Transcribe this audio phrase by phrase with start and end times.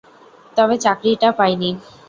[0.57, 1.69] তবে চাকরিটা পাইনি।